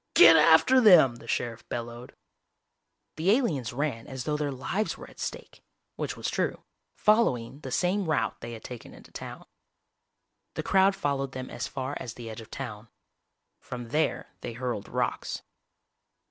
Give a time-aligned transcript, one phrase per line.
[0.15, 2.15] "Get after them!!" the sheriff bellowed.
[3.17, 5.61] The aliens ran as though their lives were at stake,
[5.95, 6.63] which was true,
[6.97, 9.45] following the same route they had taken into town.
[10.55, 12.87] The crowd followed them as far as the edge of town.
[13.59, 15.43] From there they hurled rocks.